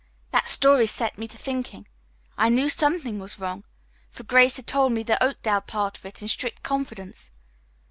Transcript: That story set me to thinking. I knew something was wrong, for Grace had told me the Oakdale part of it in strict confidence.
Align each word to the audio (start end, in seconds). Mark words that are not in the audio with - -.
That 0.31 0.47
story 0.49 0.87
set 0.87 1.19
me 1.19 1.27
to 1.27 1.37
thinking. 1.37 1.85
I 2.35 2.49
knew 2.49 2.69
something 2.69 3.19
was 3.19 3.37
wrong, 3.37 3.65
for 4.09 4.23
Grace 4.23 4.55
had 4.57 4.65
told 4.65 4.93
me 4.93 5.03
the 5.03 5.21
Oakdale 5.23 5.61
part 5.61 5.99
of 5.99 6.05
it 6.07 6.23
in 6.23 6.27
strict 6.27 6.63
confidence. 6.63 7.29